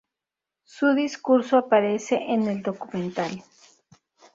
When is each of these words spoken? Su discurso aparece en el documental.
Su 0.63 0.95
discurso 0.95 1.59
aparece 1.59 2.15
en 2.15 2.47
el 2.47 2.63
documental. 2.63 3.43